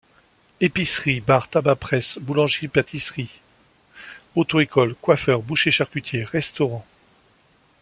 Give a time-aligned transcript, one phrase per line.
[0.61, 3.39] Épiceries, bars, tabac-presse, boulangeries-pâtisseries,
[4.33, 6.83] auto-école, coiffeurs, boucher-charcutier, restaurant.